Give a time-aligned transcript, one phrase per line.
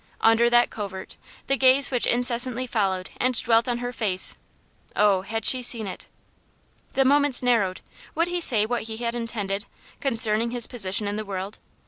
[0.21, 1.15] Under that covert,
[1.45, 4.33] the gaze which incessantly followed and dwelt on her face
[4.95, 6.07] oh, had she seen it!
[6.93, 7.81] The moments narrowed.
[8.15, 9.65] Would he say what he had intended,
[9.99, 11.59] concerning his position in the world?